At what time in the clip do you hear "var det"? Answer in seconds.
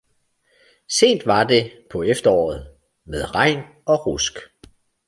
1.27-1.71